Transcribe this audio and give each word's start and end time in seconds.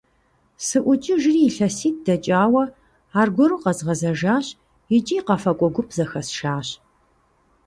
СыӀукӀыжри, 0.65 1.39
илъэситӀ 1.47 2.01
дэкӀауэ 2.05 2.63
аргуэру 3.19 3.61
къэзгъэзэжащ 3.63 4.47
икӀи 4.95 5.17
къэфакӀуэ 5.27 5.69
гуп 5.75 5.89
зэхэсшащ. 5.95 6.67